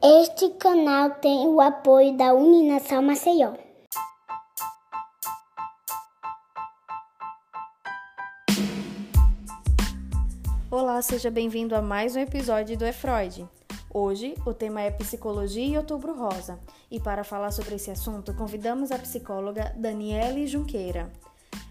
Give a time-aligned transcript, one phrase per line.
[0.00, 3.54] Este canal tem o apoio da Uninação Maceió.
[10.70, 13.48] Olá, seja bem-vindo a mais um episódio do É Freud.
[13.92, 18.92] Hoje o tema é Psicologia e Outubro Rosa, e para falar sobre esse assunto convidamos
[18.92, 21.10] a psicóloga Daniele Junqueira.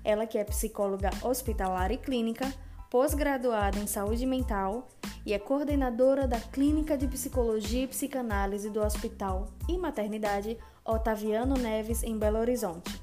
[0.04, 2.52] Ela que é psicóloga hospitalar e clínica,
[2.90, 4.88] pós-graduada em saúde mental
[5.26, 12.02] e é coordenadora da Clínica de Psicologia e Psicanálise do Hospital e Maternidade Otaviano Neves,
[12.02, 13.02] em Belo Horizonte.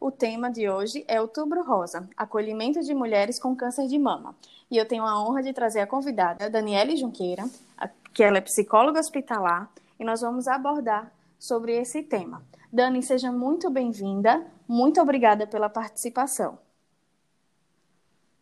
[0.00, 4.34] O tema de hoje é Outubro Rosa, acolhimento de mulheres com câncer de mama.
[4.68, 7.44] E eu tenho a honra de trazer a convidada, Daniele Junqueira,
[8.12, 12.42] que ela é psicóloga hospitalar, e nós vamos abordar sobre esse tema.
[12.76, 14.46] Dani, seja muito bem-vinda.
[14.68, 16.58] Muito obrigada pela participação.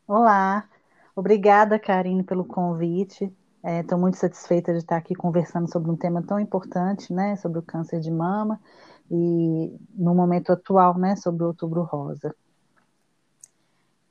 [0.08, 0.68] Olá,
[1.14, 3.32] obrigada, Karine, pelo convite.
[3.62, 7.60] Estou é, muito satisfeita de estar aqui conversando sobre um tema tão importante, né, sobre
[7.60, 8.60] o câncer de mama
[9.08, 12.34] e no momento atual, né, sobre o Outubro Rosa.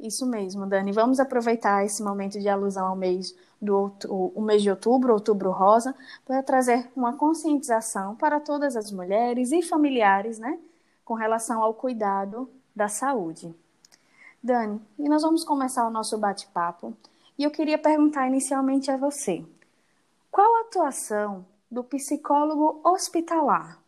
[0.04, 0.92] Isso mesmo, Dani.
[0.92, 5.96] Vamos aproveitar esse momento de alusão ao mês do o mês de outubro, outubro rosa,
[6.26, 10.60] para trazer uma conscientização para todas as mulheres e familiares, né,
[11.06, 13.56] com relação ao cuidado da saúde.
[14.44, 16.94] Dani, e nós vamos começar o nosso bate-papo.
[17.40, 19.46] E eu queria perguntar inicialmente a você:
[20.30, 23.80] qual a atuação do psicólogo hospitalar?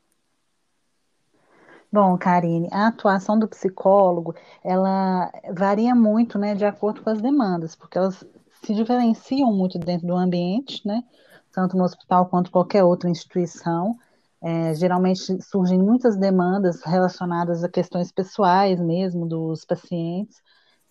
[1.96, 7.74] Bom, Karine, a atuação do psicólogo, ela varia muito, né, de acordo com as demandas,
[7.74, 8.22] porque elas
[8.66, 11.06] se diferenciam muito dentro do ambiente, né,
[11.54, 13.98] tanto no hospital quanto qualquer outra instituição.
[14.42, 20.42] É, geralmente surgem muitas demandas relacionadas a questões pessoais mesmo dos pacientes,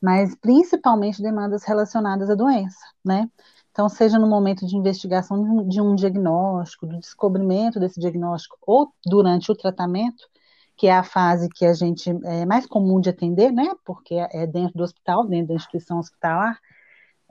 [0.00, 3.30] mas principalmente demandas relacionadas à doença, né?
[3.72, 9.52] Então, seja no momento de investigação de um diagnóstico, do descobrimento desse diagnóstico ou durante
[9.52, 10.24] o tratamento,
[10.84, 13.74] que é a fase que a gente é mais comum de atender, né?
[13.86, 16.60] Porque é dentro do hospital, dentro da instituição hospitalar.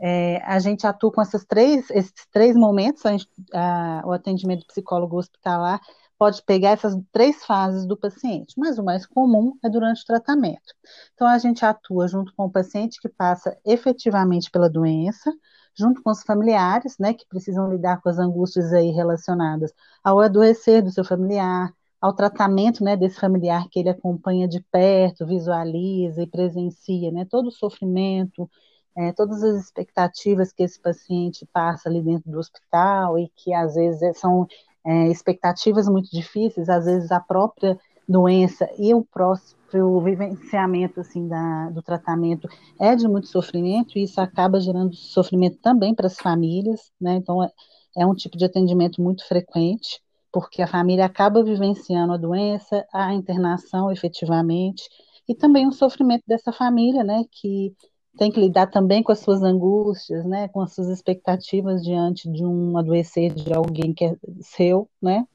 [0.01, 3.11] É, a gente atua com esses três, esses três momentos, a,
[3.53, 5.79] a, o atendimento psicólogo hospitalar
[6.17, 10.73] pode pegar essas três fases do paciente, mas o mais comum é durante o tratamento.
[11.13, 15.31] Então, a gente atua junto com o paciente que passa efetivamente pela doença,
[15.75, 19.71] junto com os familiares, né, que precisam lidar com as angústias aí relacionadas
[20.03, 21.71] ao adoecer do seu familiar,
[22.03, 27.47] ao tratamento né, desse familiar que ele acompanha de perto, visualiza e presencia, né, todo
[27.47, 28.49] o sofrimento,
[28.93, 33.75] é, todas as expectativas que esse paciente passa ali dentro do hospital e que às
[33.75, 34.45] vezes é, são
[34.85, 41.69] é, expectativas muito difíceis, às vezes a própria doença e o próprio vivenciamento assim da,
[41.69, 42.49] do tratamento
[42.81, 47.15] é de muito sofrimento e isso acaba gerando sofrimento também para as famílias, né?
[47.15, 47.49] Então é,
[47.95, 50.03] é um tipo de atendimento muito frequente
[50.33, 54.83] porque a família acaba vivenciando a doença, a internação efetivamente,
[55.29, 57.71] e também o sofrimento dessa família, né, que
[58.17, 62.43] tem que lidar também com as suas angústias, né, com as suas expectativas diante de
[62.43, 65.25] um adoecer de alguém que é seu, né,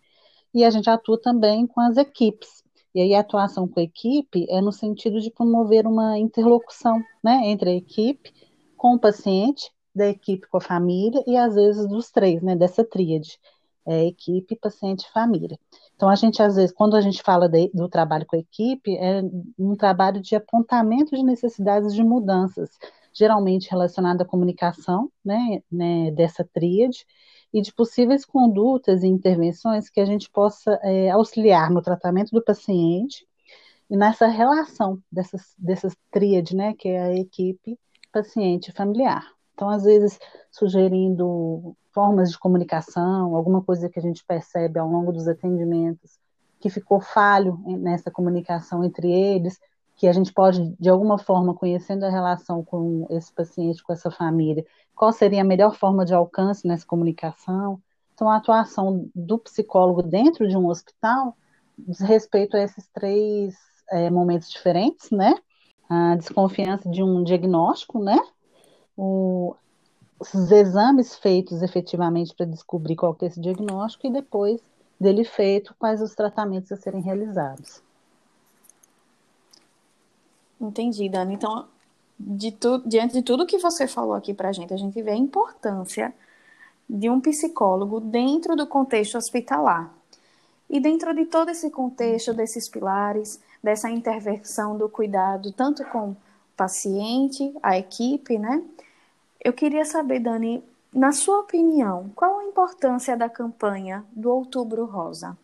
[0.52, 2.64] e a gente atua também com as equipes.
[2.94, 7.42] E aí a atuação com a equipe é no sentido de promover uma interlocução, né,
[7.44, 8.32] entre a equipe
[8.76, 12.84] com o paciente, da equipe com a família e às vezes dos três, né, dessa
[12.84, 13.38] tríade
[13.88, 15.58] é, equipe, paciente e família.
[15.96, 18.96] Então, a gente, às vezes, quando a gente fala de, do trabalho com a equipe,
[18.96, 19.22] é
[19.58, 22.70] um trabalho de apontamento de necessidades de mudanças,
[23.12, 27.06] geralmente relacionado à comunicação, né, né dessa tríade,
[27.52, 32.44] e de possíveis condutas e intervenções que a gente possa é, auxiliar no tratamento do
[32.44, 33.26] paciente
[33.90, 37.78] e nessa relação dessas, dessas tríade, né, que é a equipe,
[38.12, 39.37] paciente e familiar.
[39.58, 40.20] Então, às vezes,
[40.52, 46.16] sugerindo formas de comunicação, alguma coisa que a gente percebe ao longo dos atendimentos
[46.60, 49.58] que ficou falho nessa comunicação entre eles,
[49.96, 54.12] que a gente pode, de alguma forma, conhecendo a relação com esse paciente, com essa
[54.12, 54.64] família,
[54.94, 57.82] qual seria a melhor forma de alcance nessa comunicação.
[58.14, 61.36] Então, a atuação do psicólogo dentro de um hospital
[61.76, 63.56] diz respeito a esses três
[63.90, 65.34] é, momentos diferentes, né?
[65.90, 68.20] A desconfiança de um diagnóstico, né?
[68.98, 69.54] O,
[70.18, 74.60] os exames feitos efetivamente para descobrir qual é esse diagnóstico e depois
[75.00, 77.80] dele feito, quais os tratamentos a serem realizados.
[80.60, 81.34] Entendi, Dani.
[81.34, 81.66] Então,
[82.18, 85.12] de tu, diante de tudo que você falou aqui para a gente, a gente vê
[85.12, 86.12] a importância
[86.90, 89.94] de um psicólogo dentro do contexto hospitalar.
[90.68, 96.16] E dentro de todo esse contexto, desses pilares, dessa intervenção do cuidado, tanto com o
[96.56, 98.62] paciente, a equipe, né?
[99.40, 105.36] Eu queria saber, Dani, na sua opinião, qual a importância da campanha do Outubro Rosa?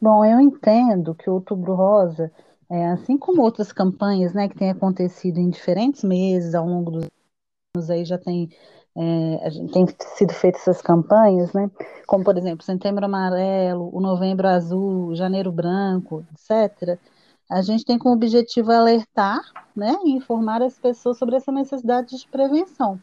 [0.00, 2.30] Bom, eu entendo que o Outubro Rosa,
[2.68, 7.06] é, assim como outras campanhas, né, que têm acontecido em diferentes meses ao longo dos
[7.76, 8.50] anos, aí já tem,
[8.96, 9.86] é, tem
[10.16, 11.70] sido feitas essas campanhas, né,
[12.06, 16.98] como por exemplo, Setembro Amarelo, o Novembro Azul, Janeiro Branco, etc.
[17.50, 19.40] A gente tem como objetivo alertar,
[19.74, 23.00] né, e informar as pessoas sobre essa necessidade de prevenção.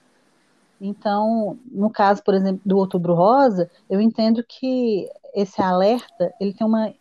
[0.80, 6.66] Então, no caso, por exemplo, do Outubro Rosa, eu entendo que esse alerta ele tem
[6.66, 6.94] uma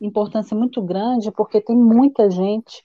[0.00, 2.84] importância muito grande porque tem muita gente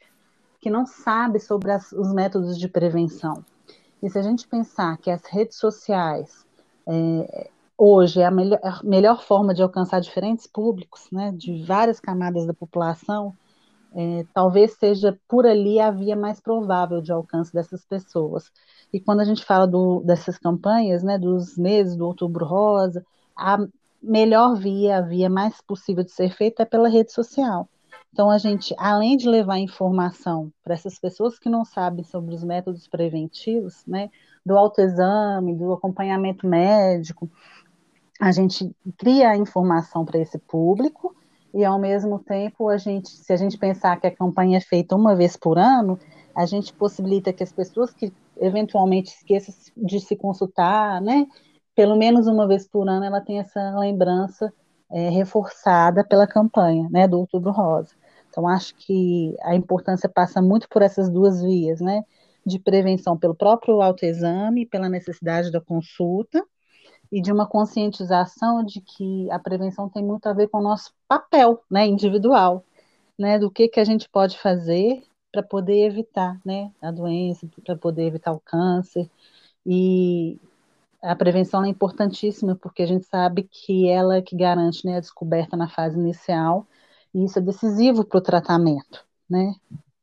[0.60, 3.44] que não sabe sobre as, os métodos de prevenção.
[4.02, 6.46] E se a gente pensar que as redes sociais
[6.88, 12.00] é, hoje é a melhor, a melhor, forma de alcançar diferentes públicos, né, de várias
[12.00, 13.34] camadas da população,
[13.96, 18.52] é, talvez seja por ali a via mais provável de alcance dessas pessoas.
[18.92, 23.06] E quando a gente fala do, dessas campanhas, né, dos meses do Outubro Rosa,
[23.36, 23.58] a
[24.02, 27.68] melhor via, a via mais possível de ser feita é pela rede social.
[28.14, 32.44] Então, a gente, além de levar informação para essas pessoas que não sabem sobre os
[32.44, 34.10] métodos preventivos, né,
[34.46, 37.30] do autoexame, do acompanhamento médico,
[38.20, 41.16] a gente cria a informação para esse público
[41.58, 44.96] e, ao mesmo tempo, a gente, se a gente pensar que a campanha é feita
[44.96, 45.98] uma vez por ano,
[46.36, 51.26] a gente possibilita que as pessoas que eventualmente esqueçam de se consultar, né,
[51.76, 54.54] pelo menos uma vez por ano ela tenha essa lembrança
[54.92, 57.96] é, reforçada pela campanha, né, do Outubro Rosa.
[58.30, 62.04] Então acho que a importância passa muito por essas duas vias, né,
[62.46, 66.46] de prevenção pelo próprio autoexame, pela necessidade da consulta
[67.12, 70.94] e de uma conscientização de que a prevenção tem muito a ver com o nosso
[71.08, 72.64] papel, né, individual,
[73.18, 77.76] né, do que que a gente pode fazer para poder evitar né, a doença, para
[77.76, 79.10] poder evitar o câncer.
[79.66, 80.40] E
[81.02, 85.00] a prevenção é importantíssima, porque a gente sabe que ela é que garante né, a
[85.00, 86.68] descoberta na fase inicial,
[87.14, 89.06] e isso é decisivo para o tratamento.
[89.30, 89.54] Né?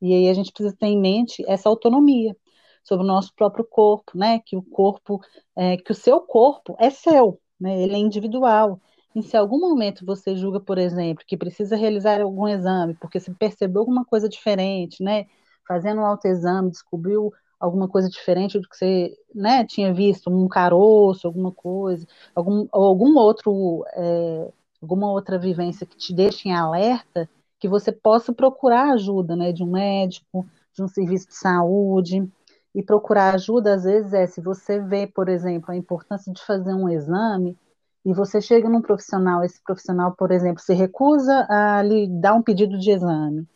[0.01, 2.37] E aí a gente precisa ter em mente essa autonomia
[2.85, 4.41] sobre o nosso próprio corpo, né?
[4.45, 5.21] Que o corpo,
[5.57, 7.83] é, que o seu corpo é seu, né?
[7.83, 8.81] Ele é individual.
[9.15, 13.21] E se em algum momento você julga, por exemplo, que precisa realizar algum exame, porque
[13.21, 15.27] se percebeu alguma coisa diferente, né?
[15.67, 21.27] Fazendo um autoexame, descobriu alguma coisa diferente do que você né, tinha visto, um caroço,
[21.27, 24.53] alguma coisa, algum, algum outro, é,
[24.83, 27.29] alguma outra vivência que te deixe em alerta,
[27.59, 32.29] que você possa procurar ajuda né, de um médico, de um serviço de saúde.
[32.75, 36.75] E procurar ajuda, às vezes, é se você vê, por exemplo, a importância de fazer
[36.75, 37.56] um exame,
[38.05, 42.43] e você chega num profissional, esse profissional, por exemplo, se recusa a lhe dar um
[42.43, 43.49] pedido de exame.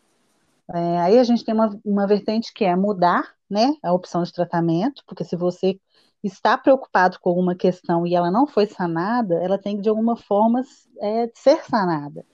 [0.73, 4.33] É, aí a gente tem uma, uma vertente que é mudar né, a opção de
[4.33, 5.79] tratamento, porque se você
[6.23, 10.17] está preocupado com alguma questão e ela não foi sanada, ela tem que, de alguma
[10.17, 10.63] forma,
[11.01, 12.25] é, ser sanada.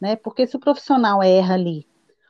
[0.00, 0.16] Né?
[0.16, 1.86] Porque se o profissional erra ali,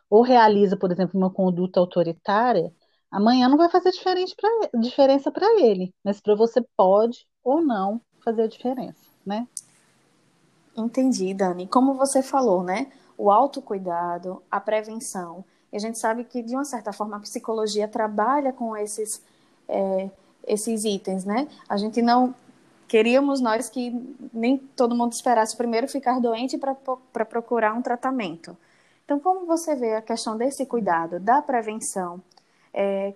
[0.08, 2.72] ou realiza, por exemplo, uma conduta autoritária,
[3.16, 8.00] amanhã não vai fazer diferente pra, diferença para ele, mas para você pode ou não
[8.24, 9.46] fazer a diferença né?
[10.76, 11.66] Entendi, Dani.
[11.66, 12.90] Como você falou, né?
[13.16, 15.44] O autocuidado, a prevenção.
[15.72, 19.22] E a gente sabe que, de uma certa forma, a psicologia trabalha com esses,
[19.68, 20.10] é,
[20.46, 21.48] esses itens, né?
[21.68, 22.34] A gente não.
[22.86, 23.90] Queríamos nós que
[24.32, 28.56] nem todo mundo esperasse primeiro ficar doente para procurar um tratamento.
[29.04, 32.20] Então, como você vê a questão desse cuidado, da prevenção,
[32.74, 33.14] é,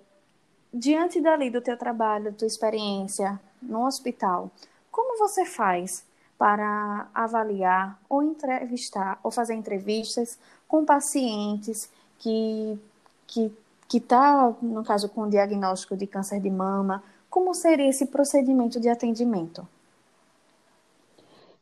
[0.73, 4.51] diante dali do teu trabalho, da tua experiência no hospital,
[4.91, 6.07] como você faz
[6.39, 10.39] para avaliar ou entrevistar ou fazer entrevistas
[10.69, 12.79] com pacientes que
[13.27, 13.53] que
[13.89, 18.89] que está, no caso, com diagnóstico de câncer de mama, como seria esse procedimento de
[18.89, 19.67] atendimento?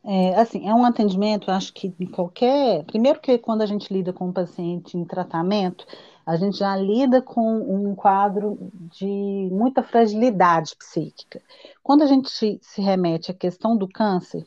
[0.04, 2.84] É, assim, é um atendimento, acho que em qualquer.
[2.84, 5.86] Primeiro que quando a gente lida com um paciente em tratamento,
[6.26, 11.40] a gente já lida com um quadro de muita fragilidade psíquica.
[11.85, 14.45] Quando a gente se remete à questão do câncer,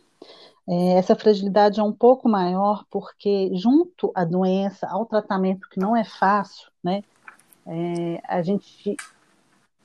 [0.68, 5.96] é, essa fragilidade é um pouco maior, porque junto à doença, ao tratamento que não
[5.96, 7.02] é fácil, né,
[7.66, 8.98] é, a gente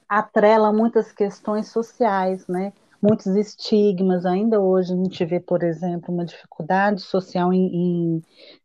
[0.08, 4.26] atrela muitas questões sociais, né, muitos estigmas.
[4.26, 8.22] Ainda hoje a gente vê, por exemplo, uma dificuldade social em, em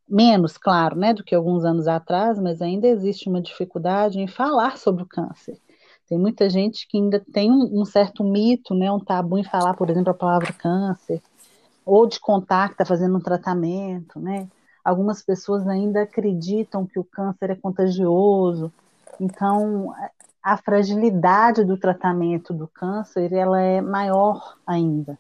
[0.10, 4.78] menos, claro, né, do que alguns anos atrás, mas ainda existe uma dificuldade em falar
[4.78, 5.58] sobre o câncer.
[6.08, 9.76] Tem muita gente que ainda tem um, um certo mito, né, um tabu em falar,
[9.76, 11.22] por exemplo, a palavra câncer,
[11.86, 14.48] ou de contar que está fazendo um tratamento, né?
[14.84, 18.72] Algumas pessoas ainda acreditam que o câncer é contagioso.
[19.20, 19.94] Então,
[20.42, 25.18] a fragilidade do tratamento do câncer ela é maior ainda.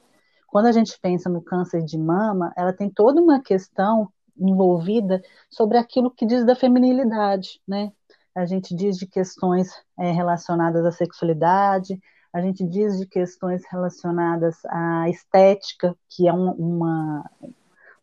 [0.47, 5.77] Quando a gente pensa no câncer de mama, ela tem toda uma questão envolvida sobre
[5.77, 7.91] aquilo que diz da feminilidade, né?
[8.35, 11.99] A gente diz de questões é, relacionadas à sexualidade,
[12.31, 17.29] a gente diz de questões relacionadas à estética, que é um, uma,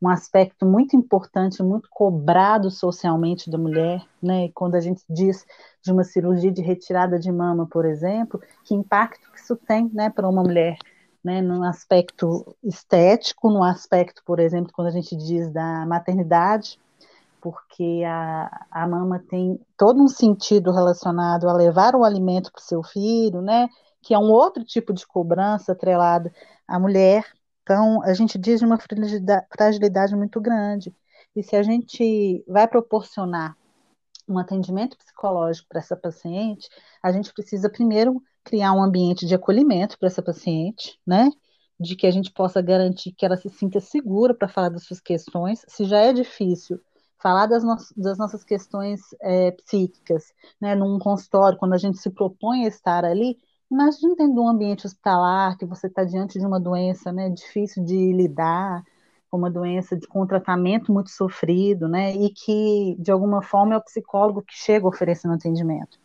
[0.03, 4.51] um aspecto muito importante, muito cobrado socialmente da mulher, né?
[4.53, 5.47] Quando a gente diz
[5.83, 10.11] de uma cirurgia de retirada de mama, por exemplo, que impacto que isso tem, né,
[10.11, 10.77] para uma mulher,
[11.27, 16.79] né, no aspecto estético, no aspecto, por exemplo, quando a gente diz da maternidade,
[17.41, 22.63] porque a, a mama tem todo um sentido relacionado a levar o alimento para o
[22.65, 23.69] seu filho, né,
[24.01, 26.33] que é um outro tipo de cobrança atrelada
[26.67, 27.25] à mulher.
[27.65, 30.95] Então, a gente diz de uma fragilidade, fragilidade muito grande.
[31.35, 33.57] E se a gente vai proporcionar
[34.29, 36.69] um atendimento psicológico para essa paciente,
[37.03, 41.31] a gente precisa primeiro criar um ambiente de acolhimento para essa paciente, né?
[41.79, 45.01] De que a gente possa garantir que ela se sinta segura para falar das suas
[45.01, 45.65] questões.
[45.69, 46.81] Se já é difícil
[47.19, 50.75] falar das, no das nossas questões é, psíquicas, né?
[50.75, 53.37] Num consultório, quando a gente se propõe a estar ali,
[53.71, 58.13] Imagina de um ambiente hospitalar, que você está diante de uma doença né, difícil de
[58.13, 58.85] lidar,
[59.37, 63.75] com uma doença de, com um tratamento muito sofrido, né, e que, de alguma forma,
[63.75, 65.99] é o psicólogo que chega oferecendo atendimento.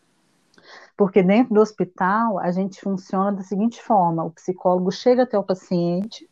[0.97, 5.43] Porque dentro do hospital, a gente funciona da seguinte forma: o psicólogo chega até o
[5.43, 6.29] paciente,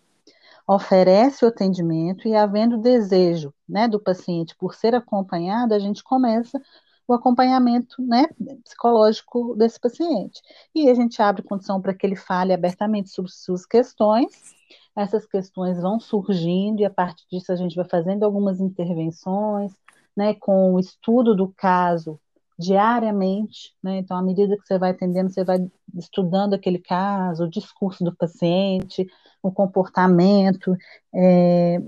[0.67, 6.61] oferece o atendimento e, havendo desejo né, do paciente por ser acompanhado, a gente começa
[7.07, 8.27] o acompanhamento né,
[8.63, 10.41] psicológico desse paciente.
[10.75, 14.53] E a gente abre condição para que ele fale abertamente sobre suas questões.
[14.99, 19.71] Essas questões vão surgindo e a partir disso a gente vai fazendo algumas intervenções,
[20.15, 22.19] né, com o estudo do caso
[22.57, 23.99] diariamente, né?
[23.99, 25.65] Então, à medida que você vai atendendo, você vai
[25.95, 29.07] estudando aquele caso, o discurso do paciente,
[29.41, 30.75] o comportamento,
[31.15, 31.81] é,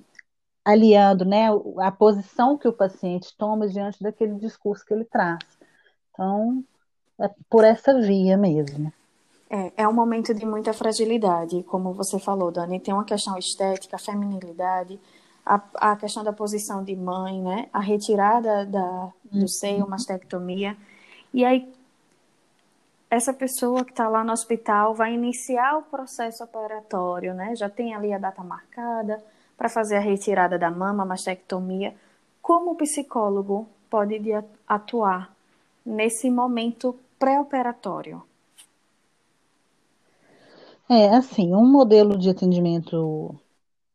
[0.63, 1.47] aliando né,
[1.79, 5.39] a posição que o paciente toma diante daquele discurso que ele traz.
[6.11, 6.63] Então,
[7.19, 8.93] é por essa via mesmo.
[9.53, 12.79] É, é um momento de muita fragilidade, como você falou, Dani.
[12.79, 14.97] Tem uma questão estética, feminilidade,
[15.45, 17.67] a, a questão da posição de mãe, né?
[17.73, 19.47] A retirada da, do uhum.
[19.49, 20.77] seio, mastectomia.
[21.33, 21.69] E aí,
[23.09, 27.53] essa pessoa que está lá no hospital vai iniciar o processo operatório, né?
[27.53, 29.21] Já tem ali a data marcada,
[29.57, 31.93] para fazer a retirada da mama, a mastectomia,
[32.41, 34.17] como o psicólogo pode
[34.65, 35.29] atuar
[35.85, 38.23] nesse momento pré-operatório?
[40.91, 43.39] É, assim, um modelo de atendimento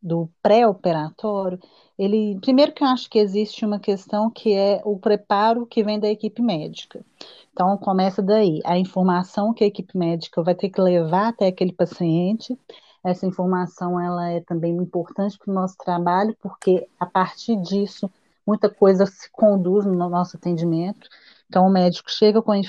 [0.02, 1.60] do pré-operatório,
[1.98, 6.00] ele, primeiro que eu acho que existe uma questão que é o preparo que vem
[6.00, 7.04] da equipe médica.
[7.52, 11.72] Então, começa daí, a informação que a equipe médica vai ter que levar até aquele
[11.72, 12.58] paciente,
[13.04, 18.10] essa informação ela é também importante para o nosso trabalho, porque a partir disso
[18.46, 21.08] muita coisa se conduz no nosso atendimento.
[21.48, 22.60] Então, o médico chega com a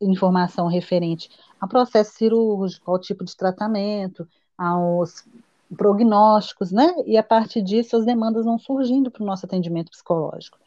[0.00, 1.28] informação referente
[1.60, 5.24] ao processo cirúrgico, ao tipo de tratamento, aos
[5.76, 6.94] prognósticos, né?
[7.06, 10.58] E a partir disso as demandas vão surgindo para o nosso atendimento psicológico.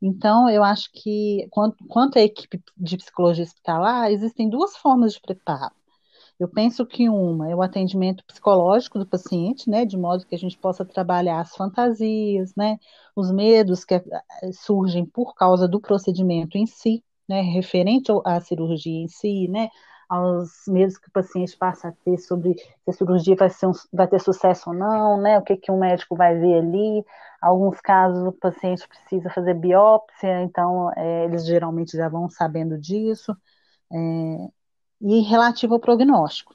[0.00, 5.20] Então, eu acho que, quanto, quanto à equipe de psicologia hospitalar, existem duas formas de
[5.20, 5.72] preparo.
[6.42, 10.38] Eu penso que uma é o atendimento psicológico do paciente, né, de modo que a
[10.38, 12.78] gente possa trabalhar as fantasias, né,
[13.14, 14.02] os medos que eh,
[14.52, 19.68] surgem por causa do procedimento em si, né, referente à cirurgia em si, né,
[20.08, 24.08] aos medos que o paciente passa a ter sobre se a cirurgia vai, um, vai
[24.08, 27.04] ter sucesso ou não, né, o que, que um médico vai ver ali.
[27.40, 33.32] Alguns casos o paciente precisa fazer biópsia, então é, eles geralmente já vão sabendo disso.
[33.92, 34.48] É,
[35.02, 36.54] e relativo ao prognóstico.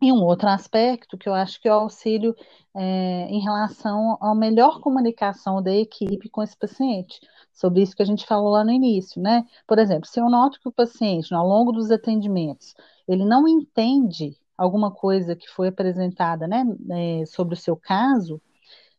[0.00, 2.34] E um outro aspecto que eu acho que é o auxílio
[2.74, 7.18] é, em relação à melhor comunicação da equipe com esse paciente,
[7.52, 9.46] sobre isso que a gente falou lá no início, né?
[9.66, 12.74] Por exemplo, se eu noto que o paciente, ao longo dos atendimentos,
[13.08, 18.40] ele não entende alguma coisa que foi apresentada, né, é, sobre o seu caso,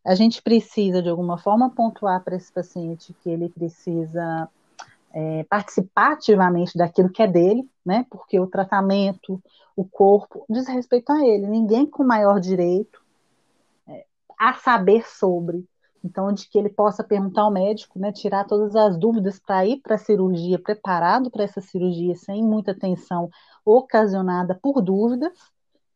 [0.05, 4.49] a gente precisa, de alguma forma, pontuar para esse paciente que ele precisa
[5.17, 8.05] é, participar ativamente daquilo que é dele, né?
[8.07, 9.41] Porque o tratamento,
[9.75, 11.47] o corpo, diz respeito a ele.
[11.47, 13.01] Ninguém com maior direito
[13.87, 14.05] é,
[14.39, 15.65] a saber sobre.
[16.05, 19.81] Então, de que ele possa perguntar ao médico, né, tirar todas as dúvidas para ir
[19.81, 23.27] para a cirurgia, preparado para essa cirurgia, sem muita tensão
[23.65, 25.33] ocasionada por dúvidas,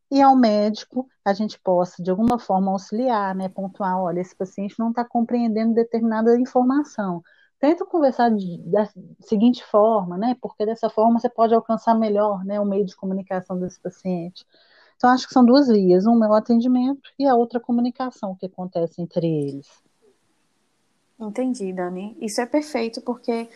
[0.09, 4.79] e ao médico a gente possa, de alguma forma, auxiliar, né, pontuar, olha, esse paciente
[4.79, 7.23] não está compreendendo determinada informação,
[7.61, 8.31] tenta conversar
[8.65, 8.89] da
[9.19, 10.35] seguinte forma, né?
[10.41, 14.43] Porque dessa forma você pode alcançar melhor, né, o meio de comunicação desse paciente.
[14.97, 16.05] Então, acho que são duas vias.
[16.05, 19.67] Uma é o atendimento e a outra a comunicação que acontece entre eles.
[21.19, 22.17] Entendi, Dani.
[22.19, 23.47] Isso é perfeito, porque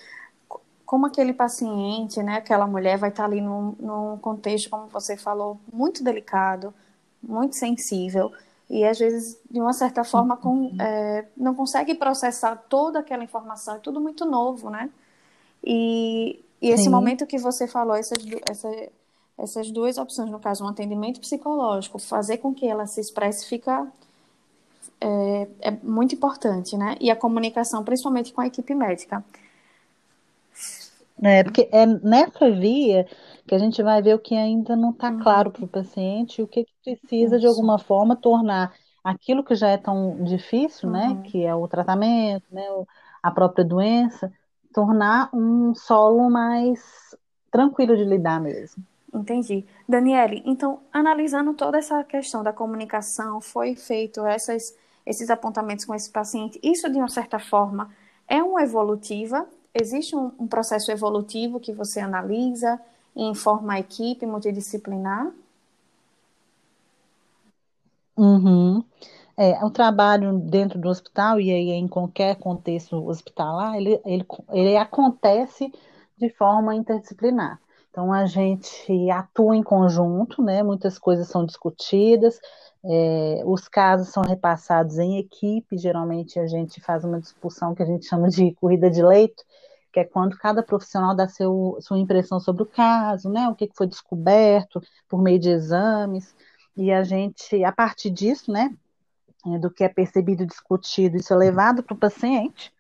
[0.86, 5.60] como aquele paciente, né, aquela mulher vai estar ali num, num contexto, como você falou,
[5.74, 6.72] muito delicado,
[7.22, 8.32] muito sensível,
[8.70, 10.78] e às vezes, de uma certa forma, com, uhum.
[10.82, 14.90] é, não consegue processar toda aquela informação, é tudo muito novo, né?
[15.64, 18.18] E, e esse momento que você falou, essas,
[18.50, 18.70] essa,
[19.38, 23.88] essas duas opções, no caso, um atendimento psicológico, fazer com que ela se expresse fica
[25.00, 26.96] é, é muito importante, né?
[27.00, 29.24] E a comunicação, principalmente com a equipe médica.
[31.22, 33.08] É, porque é nessa via
[33.48, 35.20] que a gente vai ver o que ainda não está uhum.
[35.20, 38.74] claro para o paciente e o que, que precisa, de alguma forma, tornar
[39.04, 41.22] aquilo que já é tão difícil, né, uhum.
[41.22, 42.64] que é o tratamento, né,
[43.22, 44.32] a própria doença,
[44.74, 47.16] tornar um solo mais
[47.52, 48.84] tranquilo de lidar mesmo.
[49.14, 49.66] Entendi.
[49.88, 54.76] Daniele, então, analisando toda essa questão da comunicação, foi feito essas,
[55.06, 57.90] esses apontamentos com esse paciente, isso de uma certa forma
[58.28, 62.80] é uma evolutiva existe um, um processo evolutivo que você analisa
[63.16, 65.32] e informa a equipe multidisciplinar?
[68.18, 68.84] Uhum.
[69.38, 74.78] É, o trabalho dentro do hospital e aí em qualquer contexto hospitalar, ele, ele, ele
[74.78, 75.72] acontece
[76.18, 77.60] de forma interdisciplinar.
[77.92, 80.64] Então a gente atua em conjunto, né?
[80.64, 82.40] Muitas coisas são discutidas,
[82.84, 85.78] é, os casos são repassados em equipe.
[85.78, 89.44] Geralmente a gente faz uma discussão que a gente chama de corrida de leito,
[89.96, 93.72] que é quando cada profissional dá seu, sua impressão sobre o caso, né, o que
[93.74, 96.36] foi descoberto por meio de exames,
[96.76, 98.76] e a gente, a partir disso, né,
[99.46, 102.74] é, do que é percebido discutido, isso é levado para o paciente,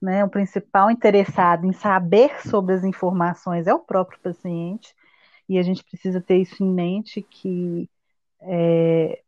[0.00, 4.94] né, o principal interessado em saber sobre as informações é o próprio paciente,
[5.48, 7.90] e a gente precisa ter isso em mente, que
[8.42, 9.20] é,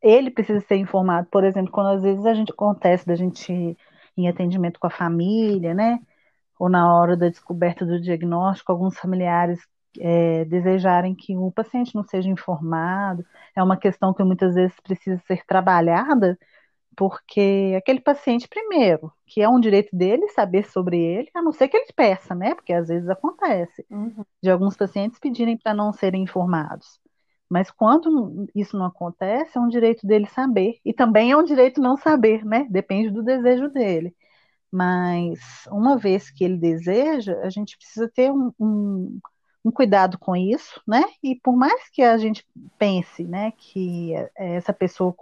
[0.00, 3.76] ele precisa ser informado, por exemplo, quando às vezes a gente acontece da gente
[4.16, 5.98] em atendimento com a família, né,
[6.58, 9.60] ou na hora da descoberta do diagnóstico, alguns familiares
[9.98, 13.24] é, desejarem que o paciente não seja informado.
[13.54, 16.38] É uma questão que muitas vezes precisa ser trabalhada,
[16.96, 21.68] porque aquele paciente, primeiro, que é um direito dele saber sobre ele, a não ser
[21.68, 22.54] que ele peça, né?
[22.54, 24.24] Porque às vezes acontece uhum.
[24.42, 26.98] de alguns pacientes pedirem para não serem informados.
[27.48, 30.80] Mas quando isso não acontece, é um direito dele saber.
[30.84, 32.66] E também é um direito não saber, né?
[32.70, 34.14] Depende do desejo dele.
[34.76, 35.38] Mas
[35.70, 39.18] uma vez que ele deseja, a gente precisa ter um, um,
[39.64, 41.02] um cuidado com isso, né?
[41.22, 42.46] E por mais que a gente
[42.78, 45.14] pense, né, que essa pessoa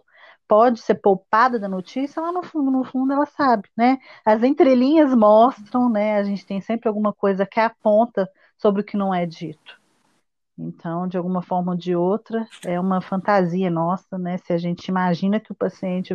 [0.48, 3.98] pode ser poupada da notícia, ela no fundo, no fundo, ela sabe, né?
[4.24, 6.16] As entrelinhas mostram, né?
[6.16, 9.80] A gente tem sempre alguma coisa que aponta sobre o que não é dito.
[10.58, 14.36] Então, de alguma forma ou de outra, é uma fantasia nossa, né?
[14.38, 16.12] Se a gente imagina que o paciente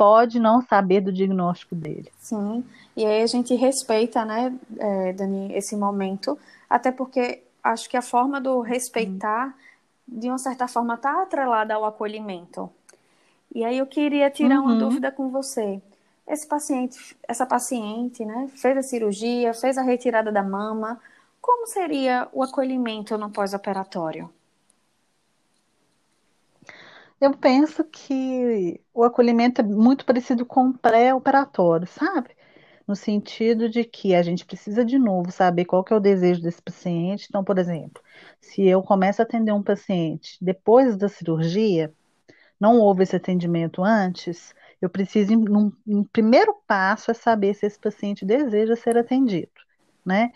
[0.00, 2.10] pode não saber do diagnóstico dele.
[2.18, 2.64] Sim,
[2.96, 6.38] e aí a gente respeita, né, é, Dani, esse momento,
[6.70, 9.54] até porque acho que a forma do respeitar,
[10.08, 12.70] de uma certa forma, está atrelada ao acolhimento.
[13.54, 14.68] E aí eu queria tirar uhum.
[14.68, 15.82] uma dúvida com você.
[16.26, 20.98] Esse paciente, essa paciente, né, fez a cirurgia, fez a retirada da mama,
[21.42, 24.30] como seria o acolhimento no pós-operatório?
[27.20, 32.30] Eu penso que o acolhimento é muito parecido com pré-operatório, sabe?
[32.88, 36.40] No sentido de que a gente precisa de novo saber qual que é o desejo
[36.42, 37.26] desse paciente.
[37.28, 38.02] Então, por exemplo,
[38.40, 41.92] se eu começo a atender um paciente depois da cirurgia,
[42.58, 47.78] não houve esse atendimento antes, eu preciso, num, um primeiro passo, é saber se esse
[47.78, 49.52] paciente deseja ser atendido,
[50.04, 50.32] né?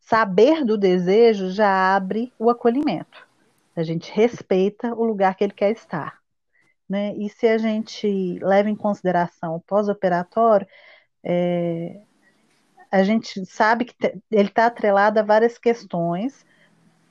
[0.00, 3.26] Saber do desejo já abre o acolhimento.
[3.74, 6.19] A gente respeita o lugar que ele quer estar.
[6.90, 7.14] Né?
[7.14, 10.66] E se a gente leva em consideração o pós-operatório,
[11.22, 12.00] é,
[12.90, 13.94] a gente sabe que
[14.28, 16.44] ele está atrelado a várias questões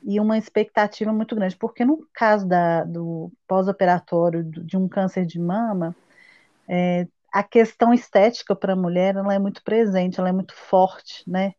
[0.04, 5.40] e uma expectativa muito grande, porque no caso da, do pós-operatório de um câncer de
[5.40, 5.96] mama,
[6.68, 11.24] é, a questão estética para a mulher ela é muito presente, ela é muito forte,
[11.26, 11.54] né?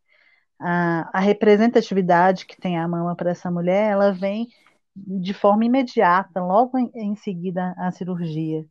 [0.58, 4.48] A, a representatividade que tem a mama para essa mulher, ela vem
[4.94, 8.64] de forma imediata, logo em, em seguida à cirurgia.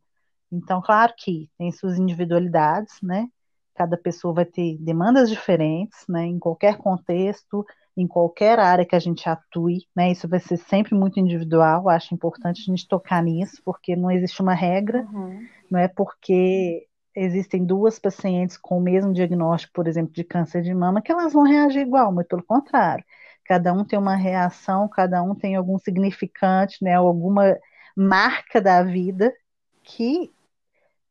[0.52, 3.28] Então, claro que tem suas individualidades, né?
[3.74, 6.24] Cada pessoa vai ter demandas diferentes, né?
[6.26, 7.64] Em qualquer contexto,
[7.96, 10.10] em qualquer área que a gente atue, né?
[10.10, 11.88] Isso vai ser sempre muito individual.
[11.88, 15.46] Acho importante a gente tocar nisso, porque não existe uma regra, uhum.
[15.70, 20.74] não é porque existem duas pacientes com o mesmo diagnóstico, por exemplo, de câncer de
[20.74, 23.04] mama, que elas vão reagir igual, mas pelo contrário.
[23.50, 27.58] Cada um tem uma reação, cada um tem algum significante, né, alguma
[27.96, 29.34] marca da vida
[29.82, 30.32] que,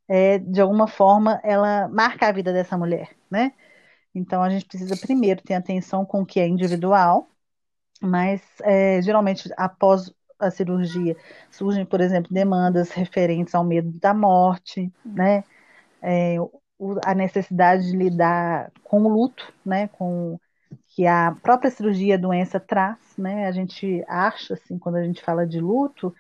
[0.08, 3.52] é, de alguma forma, ela marca a vida dessa mulher, né?
[4.16, 7.28] Então, a gente precisa primeiro ter atenção com o que é individual,
[8.02, 11.18] mas é, geralmente após a cirurgia
[11.52, 15.44] surgem, por exemplo, demandas referentes ao medo da morte, né?
[16.02, 16.38] É,
[17.04, 19.90] a necessidade de lidar com o luto, né?
[19.90, 20.40] Com
[20.90, 23.48] que a própria cirurgia a doença traz, né?
[23.48, 26.14] A gente acha assim quando a gente fala de luto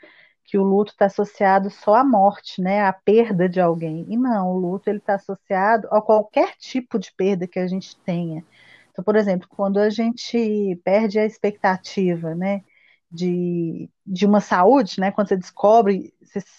[0.45, 2.81] que o luto está associado só à morte, né?
[2.83, 4.05] À perda de alguém.
[4.09, 7.95] E não, o luto ele está associado a qualquer tipo de perda que a gente
[7.99, 8.43] tenha.
[8.91, 12.63] Então, por exemplo, quando a gente perde a expectativa, né?
[13.11, 15.11] de, de uma saúde, né?
[15.11, 16.13] Quando você descobre,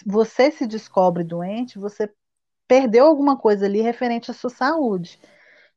[0.06, 2.10] você se descobre doente, você
[2.66, 5.18] perdeu alguma coisa ali referente à sua saúde.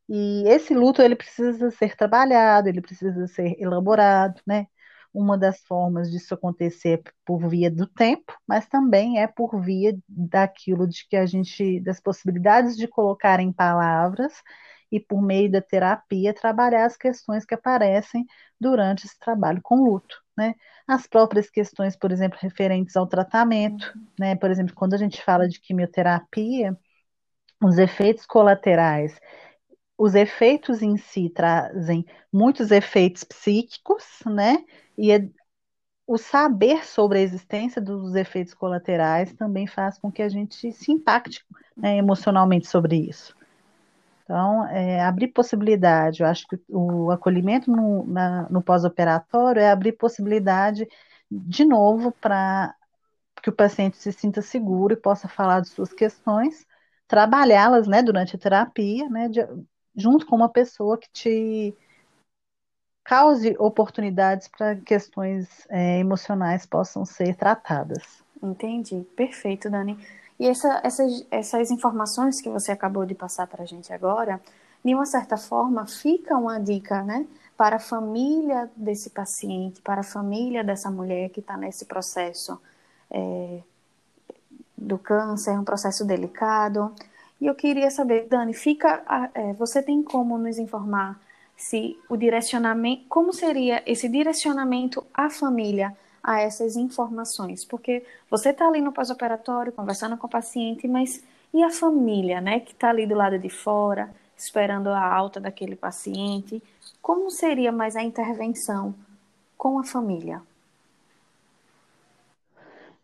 [0.09, 4.67] E esse luto ele precisa ser trabalhado, ele precisa ser elaborado, né?
[5.13, 9.95] Uma das formas disso acontecer é por via do tempo, mas também é por via
[10.07, 14.33] daquilo de que a gente, das possibilidades de colocar em palavras
[14.91, 18.25] e por meio da terapia trabalhar as questões que aparecem
[18.59, 20.55] durante esse trabalho com luto né?
[20.87, 24.35] As próprias questões, por exemplo, referentes ao tratamento, né?
[24.35, 26.77] Por exemplo, quando a gente fala de quimioterapia,
[27.63, 29.19] os efeitos colaterais,
[29.97, 34.63] os efeitos em si trazem muitos efeitos psíquicos, né?
[34.97, 35.27] E é,
[36.05, 40.91] o saber sobre a existência dos efeitos colaterais também faz com que a gente se
[40.91, 43.35] impacte né, emocionalmente sobre isso.
[44.23, 48.05] Então, é, abrir possibilidade, eu acho que o acolhimento no,
[48.49, 50.87] no pós-operatório é abrir possibilidade,
[51.29, 52.73] de novo, para
[53.41, 56.65] que o paciente se sinta seguro e possa falar de suas questões,
[57.07, 59.41] trabalhá-las né, durante a terapia, né, de,
[59.95, 61.77] junto com uma pessoa que te
[63.03, 68.23] cause oportunidades para questões é, emocionais possam ser tratadas.
[68.41, 69.97] Entendi, perfeito, Dani.
[70.39, 74.41] E essa, essas, essas informações que você acabou de passar para a gente agora,
[74.83, 77.25] de uma certa forma, fica uma dica, né?
[77.55, 82.59] Para a família desse paciente, para a família dessa mulher que está nesse processo
[83.09, 83.61] é,
[84.77, 86.93] do câncer, um processo delicado.
[87.41, 91.19] E eu queria saber, Dani, fica, é, você tem como nos informar
[91.57, 98.67] se o direcionamento, como seria esse direcionamento à família a essas informações, porque você está
[98.67, 101.21] ali no pós-operatório conversando com o paciente, mas
[101.53, 105.75] e a família, né, que está ali do lado de fora, esperando a alta daquele
[105.75, 106.61] paciente?
[107.01, 108.95] Como seria mais a intervenção
[109.57, 110.41] com a família?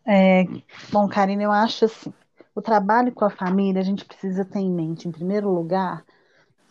[0.06, 0.46] É,
[0.92, 2.12] bom, Karina, eu acho assim,
[2.56, 6.04] o trabalho com a família a gente precisa ter em mente, em primeiro lugar,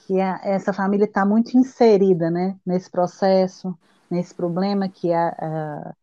[0.06, 3.76] que a, essa família está muito inserida, né, nesse processo,
[4.10, 5.94] nesse problema que a, a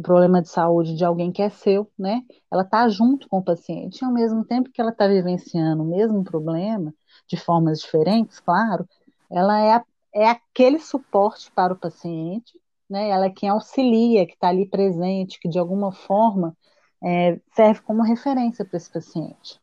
[0.00, 2.22] um problema de saúde de alguém que é seu, né?
[2.50, 5.86] Ela está junto com o paciente, e ao mesmo tempo que ela está vivenciando o
[5.86, 6.94] mesmo problema,
[7.28, 8.88] de formas diferentes, claro,
[9.30, 13.10] ela é, a, é aquele suporte para o paciente, né?
[13.10, 16.56] Ela é quem auxilia, que está ali presente, que de alguma forma
[17.02, 19.60] é, serve como referência para esse paciente.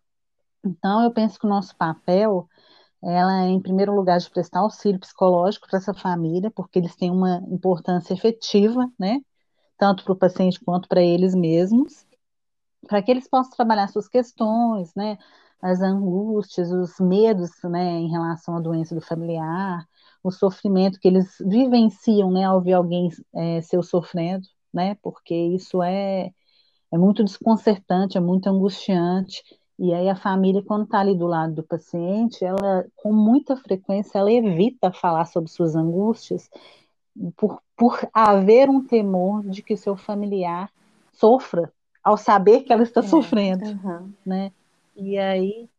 [0.65, 2.47] Então, eu penso que o nosso papel
[3.03, 7.11] ela é, em primeiro lugar, de prestar auxílio psicológico para essa família, porque eles têm
[7.11, 9.19] uma importância efetiva, né,
[9.77, 12.05] tanto para o paciente quanto para eles mesmos,
[12.87, 15.17] para que eles possam trabalhar suas questões, né,
[15.61, 19.87] as angústias, os medos, né, em relação à doença do familiar,
[20.23, 25.81] o sofrimento que eles vivenciam, né, ao ver alguém é, ser sofrendo, né, porque isso
[25.83, 26.31] é,
[26.91, 29.43] é muito desconcertante, é muito angustiante,
[29.79, 34.17] e aí a família, quando está ali do lado do paciente, ela, com muita frequência,
[34.17, 36.49] ela evita falar sobre suas angústias
[37.35, 40.71] por, por haver um temor de que seu familiar
[41.13, 41.71] sofra
[42.03, 44.13] ao saber que ela está é, sofrendo, uhum.
[44.25, 44.51] né?
[44.95, 45.69] E aí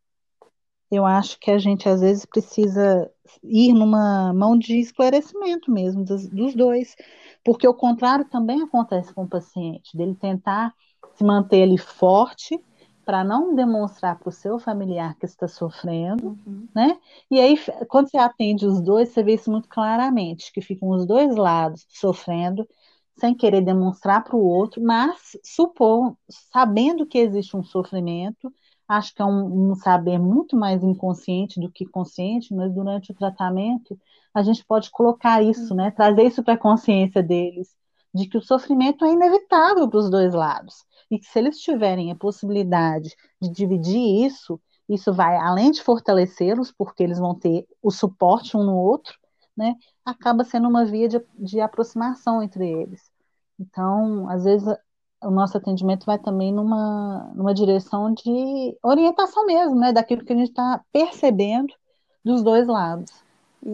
[0.90, 3.11] eu acho que a gente às vezes precisa
[3.42, 6.97] ir numa mão de esclarecimento mesmo dos, dos dois,
[7.44, 10.73] porque o contrário também acontece com o paciente, dele tentar
[11.18, 12.59] se manter ali forte
[13.04, 16.68] para não demonstrar para o seu familiar que está sofrendo, uhum.
[16.74, 16.96] né?
[17.31, 21.07] E aí, quando você atende os dois, você vê isso muito claramente, que ficam os
[21.07, 22.68] dois lados sofrendo,
[23.18, 28.52] sem querer demonstrar para o outro, mas supor, sabendo que existe um sofrimento,
[28.87, 33.14] acho que é um, um, saber muito mais inconsciente do que consciente, mas durante o
[33.14, 33.98] tratamento
[34.33, 35.90] a gente pode colocar isso, né?
[35.90, 37.74] Trazer isso para a consciência deles,
[38.14, 42.11] de que o sofrimento é inevitável para os dois lados e que se eles tiverem
[42.11, 47.90] a possibilidade de dividir isso, isso vai, além de fortalecê-los, porque eles vão ter o
[47.90, 49.18] suporte um no outro,
[49.57, 53.11] né, acaba sendo uma via de, de aproximação entre eles.
[53.59, 54.66] Então, às vezes,
[55.23, 60.37] o nosso atendimento vai também numa, numa direção de orientação mesmo, né, daquilo que a
[60.37, 61.75] gente está percebendo
[62.25, 63.11] dos dois lados.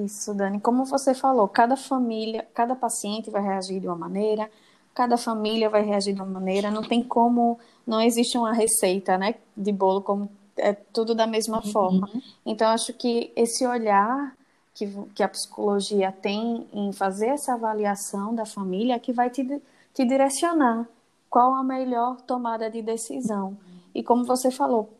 [0.02, 0.58] Isso, Dani.
[0.60, 4.50] Como você falou, cada família, cada paciente vai reagir de uma maneira,
[4.92, 9.36] cada família vai reagir de uma maneira, não tem como, não existe uma receita, né,
[9.56, 11.72] de bolo como é tudo da mesma uhum.
[11.72, 12.10] forma.
[12.44, 14.34] Então, acho que esse olhar
[14.72, 19.44] que, que a psicologia tem em fazer essa avaliação da família é que vai te,
[19.92, 20.88] te direcionar
[21.30, 23.56] qual a melhor tomada de decisão.
[23.94, 24.90] E como você falou,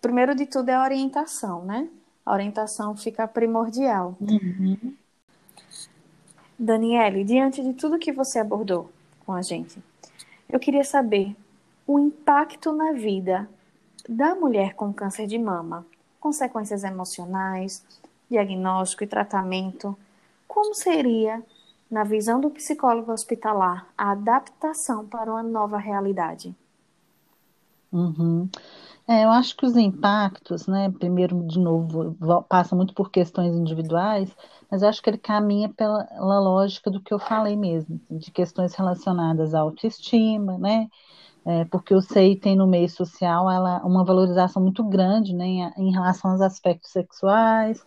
[0.00, 1.88] primeiro de tudo é a orientação, né?
[2.24, 4.16] A orientação fica primordial.
[4.20, 4.94] Uhum.
[6.58, 8.90] Daniele, diante de tudo que você abordou
[9.26, 9.82] com a gente,
[10.48, 11.36] eu queria saber
[11.86, 13.48] o impacto na vida
[14.08, 15.86] da mulher com câncer de mama,
[16.20, 17.84] consequências emocionais,
[18.30, 19.96] diagnóstico e tratamento,
[20.46, 21.42] como seria,
[21.90, 26.54] na visão do psicólogo hospitalar, a adaptação para uma nova realidade?
[27.92, 28.48] Uhum.
[29.06, 32.16] É, eu acho que os impactos, né, primeiro, de novo,
[32.48, 34.34] passa muito por questões individuais,
[34.70, 38.74] mas acho que ele caminha pela, pela lógica do que eu falei mesmo, de questões
[38.74, 40.88] relacionadas à autoestima, né,
[41.46, 45.72] é, porque o SEI tem no meio social ela, uma valorização muito grande né, em,
[45.78, 47.84] em relação aos aspectos sexuais,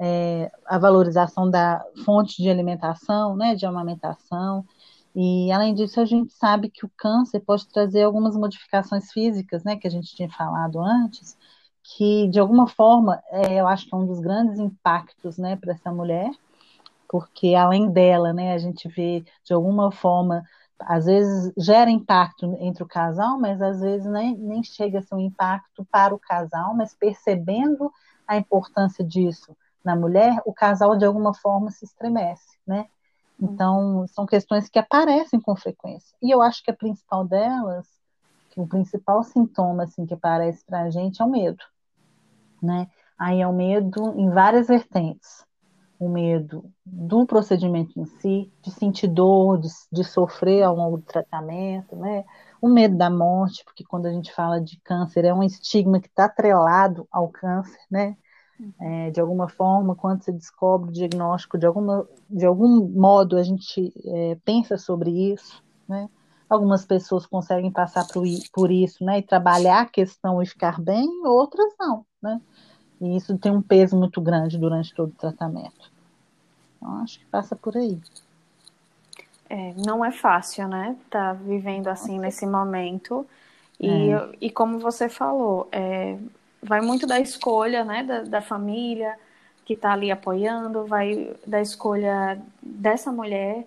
[0.00, 4.64] é, a valorização da fonte de alimentação, né, de amamentação,
[5.14, 9.76] e além disso a gente sabe que o câncer pode trazer algumas modificações físicas, né,
[9.76, 11.36] que a gente tinha falado antes,
[11.82, 15.72] que de alguma forma é, eu acho que é um dos grandes impactos, né, para
[15.72, 16.30] essa mulher,
[17.08, 20.44] porque além dela, né, a gente vê de alguma forma
[20.80, 25.14] às vezes gera impacto entre o casal, mas às vezes nem, nem chega a ser
[25.14, 27.92] um impacto para o casal, mas percebendo
[28.26, 32.86] a importância disso na mulher, o casal de alguma forma se estremece, né?
[33.40, 36.16] Então, são questões que aparecem com frequência.
[36.22, 37.86] E eu acho que a principal delas,
[38.50, 41.62] que o principal sintoma assim que aparece para a gente é o medo,
[42.62, 42.88] né?
[43.18, 45.44] Aí é o medo em várias vertentes
[46.00, 51.02] o medo do procedimento em si, de sentir dor, de, de sofrer ao longo do
[51.02, 52.24] tratamento, né?
[52.58, 56.08] O medo da morte, porque quando a gente fala de câncer, é um estigma que
[56.08, 58.16] está atrelado ao câncer, né?
[58.80, 63.42] É, de alguma forma, quando você descobre o diagnóstico, de, alguma, de algum modo a
[63.42, 66.08] gente é, pensa sobre isso, né?
[66.48, 69.18] Algumas pessoas conseguem passar por, por isso, né?
[69.18, 72.40] E trabalhar a questão e ficar bem, outras não, né?
[73.00, 75.90] E isso tem um peso muito grande durante todo o tratamento.
[76.76, 77.98] Então, acho que passa por aí.
[79.48, 80.96] É, não é fácil, né?
[81.08, 82.22] Tá vivendo assim Nossa.
[82.22, 83.26] nesse momento.
[83.78, 84.32] E, é.
[84.40, 86.18] e como você falou, é,
[86.62, 88.02] vai muito da escolha, né?
[88.02, 89.16] Da, da família
[89.64, 93.66] que está ali apoiando, vai da escolha dessa mulher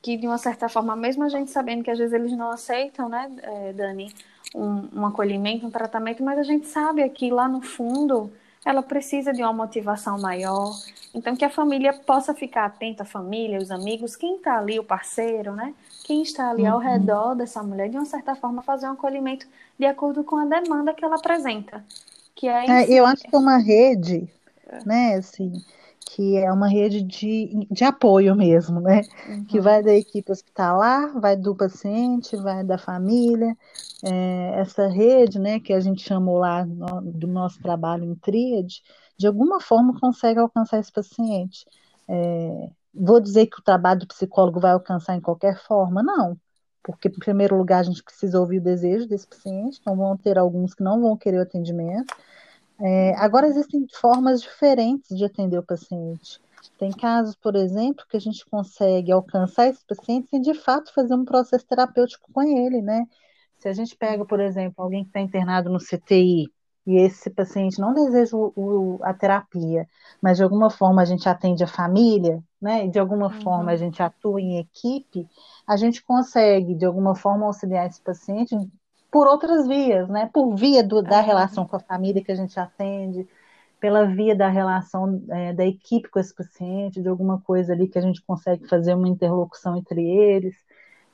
[0.00, 3.08] que de uma certa forma, mesmo a gente sabendo que às vezes eles não aceitam,
[3.08, 4.14] né, é, Dani,
[4.54, 8.32] um, um acolhimento, um tratamento, mas a gente sabe que lá no fundo
[8.68, 10.76] ela precisa de uma motivação maior.
[11.14, 14.84] Então, que a família possa ficar atenta, a família, os amigos, quem está ali, o
[14.84, 15.72] parceiro, né?
[16.04, 16.72] Quem está ali uhum.
[16.72, 19.46] ao redor dessa mulher, de uma certa forma, fazer um acolhimento
[19.78, 21.82] de acordo com a demanda que ela apresenta.
[22.34, 24.28] Que é, é eu acho que é uma rede,
[24.68, 24.84] é.
[24.84, 25.50] né, assim,
[26.08, 29.02] que é uma rede de, de apoio mesmo, né?
[29.28, 29.44] Uhum.
[29.44, 33.54] Que vai da equipe hospitalar, vai do paciente, vai da família.
[34.02, 38.82] É, essa rede, né, que a gente chamou lá no, do nosso trabalho em tríade,
[39.18, 41.66] de alguma forma consegue alcançar esse paciente.
[42.08, 46.02] É, vou dizer que o trabalho do psicólogo vai alcançar em qualquer forma?
[46.02, 46.38] Não.
[46.82, 50.38] Porque, em primeiro lugar, a gente precisa ouvir o desejo desse paciente, então vão ter
[50.38, 52.14] alguns que não vão querer o atendimento,
[52.80, 56.40] é, agora existem formas diferentes de atender o paciente.
[56.78, 61.14] Tem casos, por exemplo, que a gente consegue alcançar esse paciente sem de fato fazer
[61.14, 63.04] um processo terapêutico com ele, né?
[63.58, 66.46] Se a gente pega, por exemplo, alguém que está internado no CTI
[66.86, 69.88] e esse paciente não deseja o, o, a terapia,
[70.22, 72.86] mas de alguma forma a gente atende a família, né?
[72.86, 73.40] E de alguma uhum.
[73.42, 75.28] forma a gente atua em equipe,
[75.66, 78.56] a gente consegue, de alguma forma, auxiliar esse paciente
[79.10, 80.28] por outras vias, né?
[80.32, 83.26] Por via do, da relação com a família que a gente atende,
[83.80, 87.98] pela via da relação é, da equipe com esse paciente, de alguma coisa ali que
[87.98, 90.56] a gente consegue fazer uma interlocução entre eles.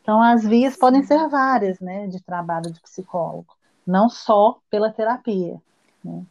[0.03, 5.61] Então, as vias podem ser várias, né, de trabalho de psicólogo, não só pela terapia.
[6.03, 6.23] Né?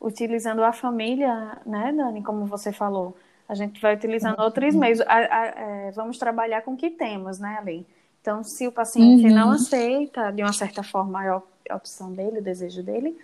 [0.00, 3.16] Utilizando a família, né, Dani, como você falou,
[3.48, 4.44] a gente vai utilizando uhum.
[4.44, 5.00] outros meios.
[5.02, 7.86] A, a, é, vamos trabalhar com o que temos, né, Ali?
[8.24, 9.34] Então, se o paciente uhum.
[9.34, 13.14] não aceita, de uma certa forma, a opção dele, o desejo dele,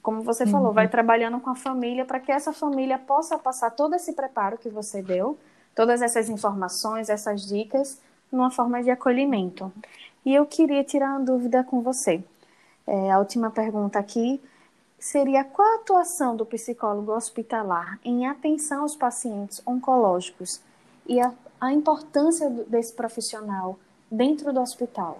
[0.00, 0.74] como você falou, uhum.
[0.74, 4.68] vai trabalhando com a família para que essa família possa passar todo esse preparo que
[4.68, 5.36] você deu,
[5.74, 9.72] todas essas informações, essas dicas, numa forma de acolhimento.
[10.24, 12.22] E eu queria tirar uma dúvida com você.
[12.86, 14.40] É, a última pergunta aqui
[15.00, 20.60] seria qual a atuação do psicólogo hospitalar em atenção aos pacientes oncológicos
[21.08, 23.76] e a, a importância desse profissional
[24.12, 25.18] dentro do hospital?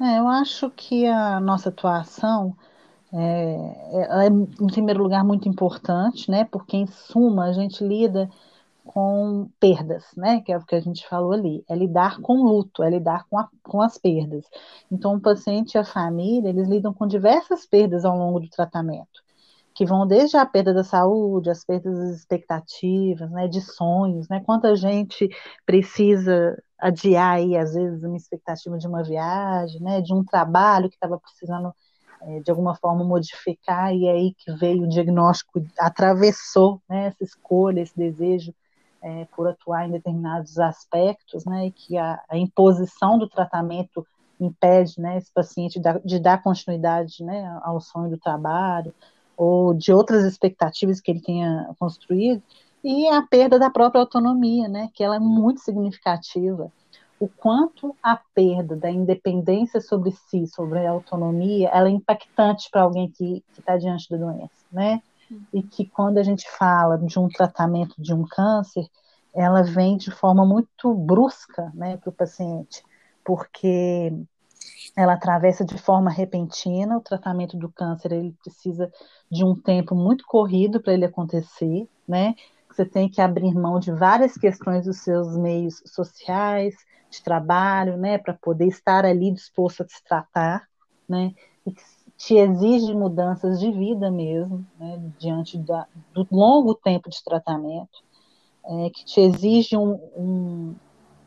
[0.00, 2.56] É, eu acho que a nossa atuação
[3.12, 6.44] é, é, em primeiro lugar, muito importante, né?
[6.44, 8.28] Porque, em suma, a gente lida
[8.84, 10.40] com perdas, né?
[10.40, 11.64] Que é o que a gente falou ali.
[11.68, 14.44] É lidar com luto, é lidar com, a, com as perdas.
[14.90, 19.22] Então, o paciente e a família, eles lidam com diversas perdas ao longo do tratamento,
[19.78, 23.46] que vão desde a perda da saúde, as perdas das expectativas, né?
[23.46, 24.42] De sonhos, né?
[24.44, 25.28] Quanta gente
[25.64, 30.00] precisa adiar aí, às vezes, uma expectativa de uma viagem, né?
[30.00, 31.72] De um trabalho que estava precisando
[32.22, 37.22] é, de alguma forma modificar, e é aí que veio o diagnóstico, atravessou né, essa
[37.22, 38.52] escolha, esse desejo
[39.00, 44.04] é, por atuar em determinados aspectos, né, e que a, a imposição do tratamento
[44.40, 48.92] impede né, esse paciente de, dar continuidade né, ao sonho do trabalho,
[49.38, 52.42] ou de outras expectativas que ele tenha construído,
[52.82, 56.70] e a perda da própria autonomia, né, que ela é muito significativa
[57.20, 62.82] o quanto a perda da independência sobre si, sobre a autonomia, ela é impactante para
[62.82, 65.02] alguém que está diante da doença, né?
[65.52, 68.86] E que quando a gente fala de um tratamento de um câncer,
[69.34, 72.82] ela vem de forma muito brusca, né, para o paciente,
[73.24, 74.12] porque
[74.98, 76.98] ela atravessa de forma repentina.
[76.98, 78.90] O tratamento do câncer ele precisa
[79.30, 82.34] de um tempo muito corrido para ele acontecer, né?
[82.68, 86.74] Você tem que abrir mão de várias questões dos seus meios sociais,
[87.08, 90.68] de trabalho, né, para poder estar ali disposto a se tratar,
[91.08, 91.32] né,
[91.64, 91.82] e que
[92.16, 97.98] te exige mudanças de vida mesmo, né, diante da, do longo tempo de tratamento,
[98.66, 100.76] é, que te exige um, um,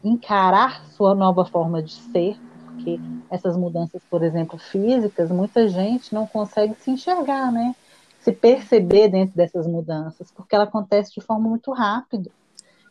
[0.04, 2.38] encarar sua nova forma de ser,
[2.72, 7.76] porque essas mudanças, por exemplo, físicas, muita gente não consegue se enxergar, né,
[8.20, 12.30] se perceber dentro dessas mudanças, porque ela acontece de forma muito rápida.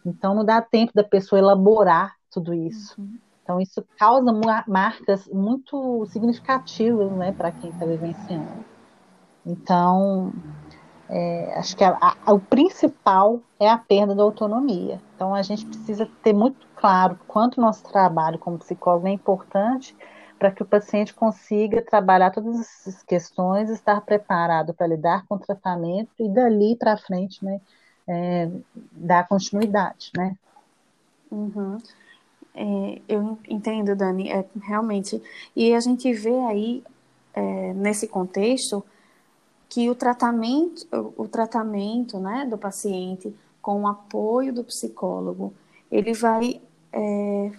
[0.05, 3.01] Então não dá tempo da pessoa elaborar tudo isso.
[3.01, 3.19] Uhum.
[3.51, 4.33] Então, isso causa
[4.69, 8.65] marcas muito significativas né, para quem está vivenciando.
[9.45, 10.33] Então,
[11.09, 15.01] é, acho que a, a, o principal é a perda da autonomia.
[15.17, 19.95] Então, a gente precisa ter muito claro quanto nosso trabalho como psicólogo é importante
[20.39, 25.39] para que o paciente consiga trabalhar todas essas questões, estar preparado para lidar com o
[25.39, 27.61] tratamento e dali para frente, né,
[28.09, 28.51] é,
[28.91, 30.35] dar continuidade, né?
[31.31, 31.77] Uhum.
[32.55, 35.23] É, eu entendo, Dani, é, realmente.
[35.55, 36.83] E a gente vê aí,
[37.35, 38.83] é, nesse contexto,
[39.69, 45.53] que o tratamento, o tratamento né, do paciente com o apoio do psicólogo,
[45.93, 46.61] ele vai
[46.93, 47.53] é,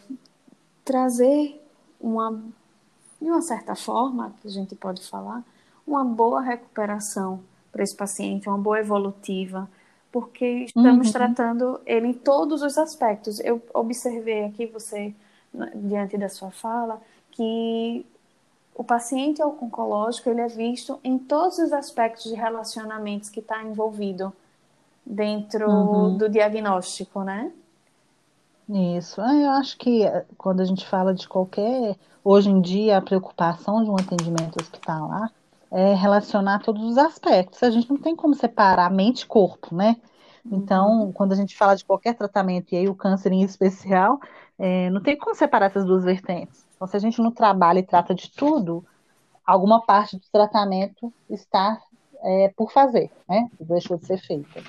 [0.84, 1.62] trazer
[2.00, 2.42] uma,
[3.22, 5.44] de uma certa forma, que a gente pode falar,
[5.86, 7.42] uma boa recuperação
[7.72, 9.70] para esse paciente, uma boa evolutiva,
[10.12, 11.14] porque estamos uhum.
[11.14, 13.40] tratando ele em todos os aspectos.
[13.40, 15.16] Eu observei aqui você
[15.76, 18.06] diante da sua fala que
[18.76, 24.34] o paciente oncológico ele é visto em todos os aspectos de relacionamentos que está envolvido
[25.06, 26.18] dentro uhum.
[26.18, 27.52] do diagnóstico, né?
[28.74, 29.22] Isso.
[29.22, 33.02] Ah, eu acho que eh, quando a gente fala de qualquer, hoje em dia, a
[33.02, 35.32] preocupação de um atendimento hospitalar
[35.72, 37.64] é, relacionar todos os aspectos.
[37.64, 39.96] A gente não tem como separar mente e corpo, né?
[40.46, 41.12] Então, uhum.
[41.12, 44.20] quando a gente fala de qualquer tratamento, e aí o câncer em especial,
[44.60, 46.66] é, não tem como separar essas duas vertentes.
[46.76, 48.84] Então, se a gente não trabalha e trata de tudo,
[49.46, 51.80] alguma parte do tratamento está
[52.24, 53.50] é, por fazer, né?
[53.60, 54.62] Deixou de ser feita.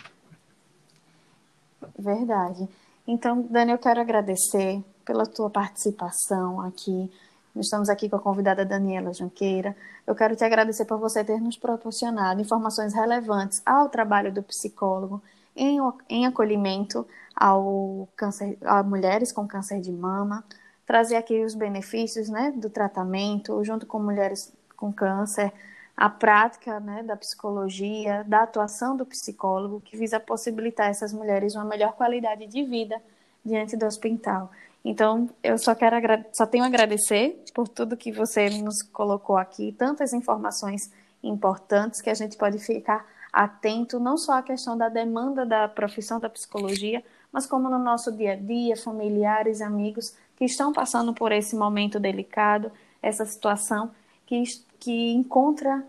[1.98, 2.68] Verdade.
[3.06, 7.10] Então, Dani, eu quero agradecer pela tua participação aqui
[7.54, 9.76] nós estamos aqui com a convidada Daniela Junqueira.
[10.06, 15.22] Eu quero te agradecer por você ter nos proporcionado informações relevantes ao trabalho do psicólogo
[15.54, 17.06] em, em acolhimento
[17.36, 20.42] ao câncer, a mulheres com câncer de mama,
[20.86, 25.52] trazer aqui os benefícios né, do tratamento, junto com mulheres com câncer,
[25.96, 31.64] a prática né, da psicologia, da atuação do psicólogo, que visa possibilitar essas mulheres uma
[31.64, 33.00] melhor qualidade de vida
[33.44, 34.50] diante do hospital.
[34.84, 35.96] Então, eu só quero
[36.32, 40.90] só tenho a agradecer por tudo que você nos colocou aqui, tantas informações
[41.22, 46.20] importantes que a gente pode ficar atento não só à questão da demanda da profissão
[46.20, 51.32] da psicologia, mas como no nosso dia a dia, familiares, amigos que estão passando por
[51.32, 52.70] esse momento delicado,
[53.00, 53.90] essa situação
[54.26, 54.42] que,
[54.82, 55.86] que encontra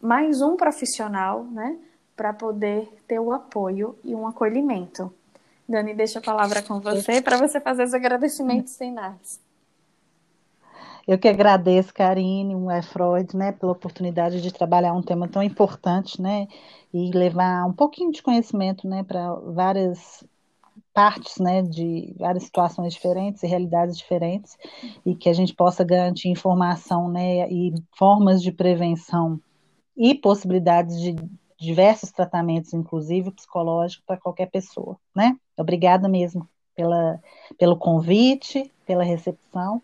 [0.00, 1.76] mais um profissional, né,
[2.14, 5.12] para poder ter o apoio e um acolhimento.
[5.68, 9.40] Dani, deixa a palavra com você para você fazer os agradecimentos finais.
[11.08, 15.42] Eu que agradeço, Karine, o é Freud, né, pela oportunidade de trabalhar um tema tão
[15.42, 16.46] importante, né,
[16.94, 20.22] e levar um pouquinho de conhecimento, né, para várias
[20.92, 24.56] partes, né, de várias situações diferentes e realidades diferentes,
[25.04, 29.40] e que a gente possa garantir informação, né, e formas de prevenção
[29.96, 31.14] e possibilidades de
[31.58, 35.36] diversos tratamentos, inclusive psicológico, para qualquer pessoa, né?
[35.58, 37.20] Obrigada mesmo pela,
[37.58, 39.82] pelo convite, pela recepção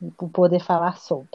[0.00, 1.28] e por poder falar sobre.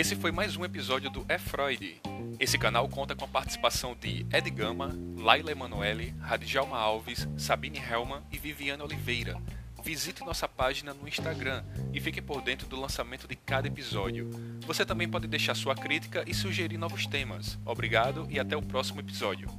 [0.00, 2.00] Esse foi mais um episódio do É Freud.
[2.38, 8.22] Esse canal conta com a participação de Ed Gama, Laila Emanuele, Radjalma Alves, Sabine Helman
[8.32, 9.36] e Viviane Oliveira.
[9.84, 14.30] Visite nossa página no Instagram e fique por dentro do lançamento de cada episódio.
[14.66, 17.58] Você também pode deixar sua crítica e sugerir novos temas.
[17.66, 19.50] Obrigado e até o próximo episódio.